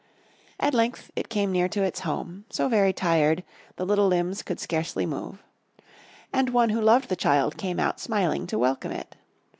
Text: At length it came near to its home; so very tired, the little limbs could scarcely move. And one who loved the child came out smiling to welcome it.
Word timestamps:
At 0.59 0.73
length 0.73 1.11
it 1.15 1.29
came 1.29 1.51
near 1.51 1.69
to 1.69 1.83
its 1.83 1.99
home; 1.99 2.45
so 2.49 2.67
very 2.67 2.91
tired, 2.91 3.43
the 3.75 3.85
little 3.85 4.07
limbs 4.07 4.41
could 4.41 4.59
scarcely 4.59 5.05
move. 5.05 5.43
And 6.33 6.49
one 6.49 6.69
who 6.69 6.81
loved 6.81 7.07
the 7.07 7.15
child 7.15 7.55
came 7.55 7.79
out 7.79 7.99
smiling 7.99 8.47
to 8.47 8.57
welcome 8.57 8.91
it. 8.93 9.15